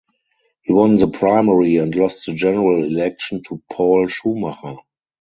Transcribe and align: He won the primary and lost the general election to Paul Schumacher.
He 0.63 0.73
won 0.73 0.95
the 0.95 1.07
primary 1.09 1.75
and 1.77 1.93
lost 1.93 2.25
the 2.25 2.33
general 2.33 2.83
election 2.83 3.43
to 3.43 3.61
Paul 3.71 4.07
Schumacher. 4.07 4.77